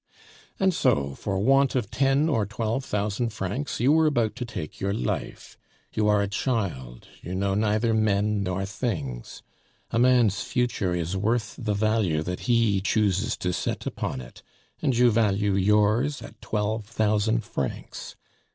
"And 0.59 0.73
so 0.73 1.13
for 1.13 1.37
want 1.37 1.75
of 1.75 1.91
ten 1.91 2.27
or 2.27 2.47
twelve 2.47 2.83
thousand 2.83 3.29
francs, 3.29 3.79
you 3.79 3.91
were 3.91 4.07
about 4.07 4.35
to 4.37 4.45
take 4.45 4.79
your 4.79 4.95
life; 4.95 5.59
you 5.93 6.07
are 6.07 6.23
a 6.23 6.27
child, 6.27 7.07
you 7.21 7.35
know 7.35 7.53
neither 7.53 7.93
men 7.93 8.41
nor 8.41 8.65
things. 8.65 9.43
A 9.91 9.99
man's 9.99 10.41
future 10.41 10.95
is 10.95 11.15
worth 11.15 11.55
the 11.55 11.75
value 11.75 12.23
that 12.23 12.39
he 12.49 12.81
chooses 12.81 13.37
to 13.37 13.53
set 13.53 13.85
upon 13.85 14.21
it, 14.21 14.41
and 14.81 14.97
you 14.97 15.11
value 15.11 15.53
yours 15.53 16.23
at 16.23 16.41
twelve 16.41 16.85
thousand 16.87 17.43
francs! 17.43 18.15